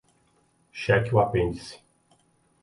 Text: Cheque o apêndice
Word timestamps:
Cheque 0.71 1.13
o 1.13 1.19
apêndice 1.19 1.77